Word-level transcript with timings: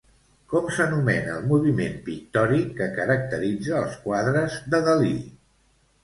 Com 0.51 0.69
s'anomena 0.75 1.33
el 1.33 1.43
moviment 1.49 1.99
pictòric 2.07 2.71
que 2.79 2.87
caracteritza 2.95 3.75
els 3.81 3.99
quadres 4.07 4.57
de 4.75 4.81
Dalí? 4.89 5.13